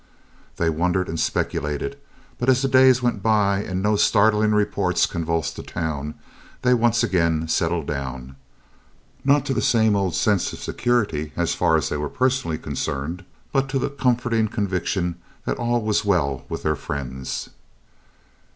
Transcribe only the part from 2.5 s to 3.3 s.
the days went